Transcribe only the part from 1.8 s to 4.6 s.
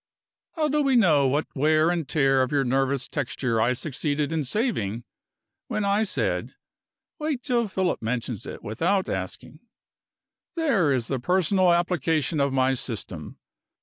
and tear of your nervous texture I succeeded in